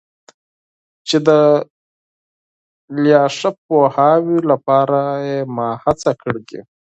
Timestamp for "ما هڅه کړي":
5.55-6.59